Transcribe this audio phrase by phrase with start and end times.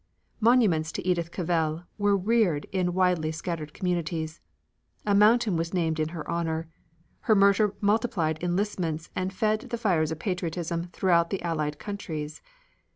[0.39, 4.41] Monuments to Edith Cavell were reared in widely scattered communities.
[5.05, 6.67] A mountain was named in her honor.
[7.19, 12.41] Her murder multiplied enlistments and fed the fires of patriotism throughout the Allied countries.